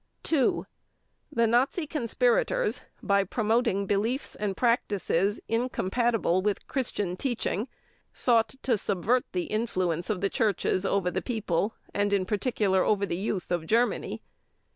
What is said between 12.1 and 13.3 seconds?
in particular over the